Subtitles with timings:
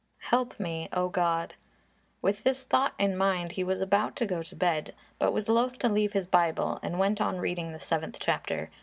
[0.31, 1.53] Help me, oh God!"
[2.23, 5.47] With this thought in his mind, he was about to go to bed, but was
[5.47, 8.71] loath to leave his Bible, and went on reading the seventh chapter.